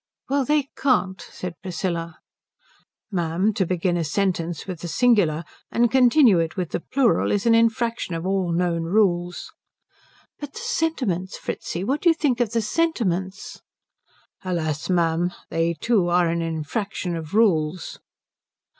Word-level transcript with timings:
"Well, 0.29 0.45
they 0.45 0.67
can't," 0.75 1.21
said 1.21 1.61
Priscilla. 1.61 2.17
"Ma'am, 3.11 3.53
to 3.53 3.67
begin 3.67 3.97
a 3.97 4.03
sentence 4.03 4.65
with 4.65 4.79
the 4.79 4.87
singular 4.87 5.43
and 5.71 5.91
continue 5.91 6.39
it 6.39 6.57
with 6.57 6.71
the 6.71 6.79
plural 6.79 7.31
is 7.31 7.45
an 7.45 7.53
infraction 7.53 8.15
of 8.15 8.25
all 8.25 8.51
known 8.51 8.81
rules." 8.85 9.51
"But 10.39 10.53
the 10.53 10.59
sentiments, 10.59 11.37
Fritzi 11.37 11.83
what 11.83 12.01
do 12.01 12.09
you 12.09 12.15
think 12.15 12.39
of 12.39 12.51
the 12.51 12.63
sentiments?" 12.63 13.61
"Alas, 14.43 14.89
ma'am, 14.89 15.33
they 15.51 15.75
too 15.75 16.07
are 16.07 16.29
an 16.29 16.41
infraction 16.41 17.15
of 17.15 17.35
rules." 17.35 17.99